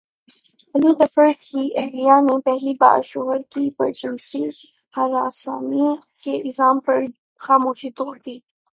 [0.75, 3.37] علی ظفر کی اہلیہ نے پہلی بار شوہر
[3.77, 4.43] پرجنسی
[4.97, 6.99] ہراسانی کے الزام پر
[7.41, 8.37] خاموشی توڑ دی